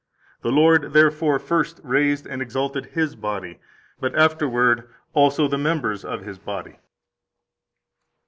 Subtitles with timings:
[0.41, 3.59] The Lord therefore first raised and exalted His body,
[3.99, 6.77] but afterward also the members of His body."